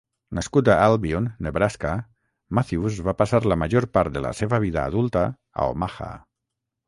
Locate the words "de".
4.15-4.25